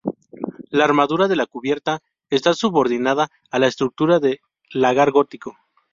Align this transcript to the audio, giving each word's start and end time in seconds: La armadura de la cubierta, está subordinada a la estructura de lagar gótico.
La 0.71 0.83
armadura 0.85 1.27
de 1.27 1.35
la 1.35 1.45
cubierta, 1.45 1.99
está 2.31 2.55
subordinada 2.55 3.29
a 3.51 3.59
la 3.59 3.67
estructura 3.67 4.17
de 4.17 4.39
lagar 4.71 5.11
gótico. 5.11 5.55